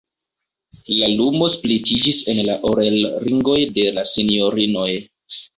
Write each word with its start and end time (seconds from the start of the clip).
La 1.01 1.09
lumo 1.19 1.49
splitiĝis 1.57 2.23
en 2.33 2.41
la 2.49 2.57
orelringoj 2.71 3.61
de 3.79 3.87
la 3.99 4.09
sinjorinoj. 4.15 4.91